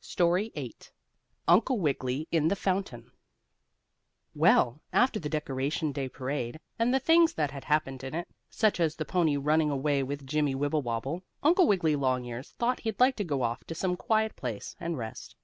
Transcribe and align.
STORY 0.00 0.52
VIII 0.54 0.76
UNCLE 1.48 1.80
WIGGILY 1.80 2.28
IN 2.30 2.46
THE 2.46 2.54
FOUNTAIN 2.54 3.10
Well, 4.36 4.80
after 4.92 5.18
the 5.18 5.28
Decoration 5.28 5.90
Day 5.90 6.08
parade, 6.08 6.60
and 6.78 6.94
the 6.94 7.00
things 7.00 7.32
that 7.34 7.50
happened 7.64 8.04
in 8.04 8.14
it, 8.14 8.28
such 8.48 8.78
as 8.78 8.94
the 8.94 9.04
pony 9.04 9.36
running 9.36 9.68
away 9.68 10.04
with 10.04 10.24
Jimmie 10.28 10.54
Wibblewobble, 10.54 11.24
Uncle 11.42 11.66
Wiggily 11.66 11.96
Longears 11.96 12.50
thought 12.52 12.78
he'd 12.78 13.00
like 13.00 13.16
to 13.16 13.24
go 13.24 13.42
off 13.42 13.64
to 13.64 13.74
some 13.74 13.96
quiet 13.96 14.36
place 14.36 14.76
and 14.78 14.96
rest. 14.96 15.34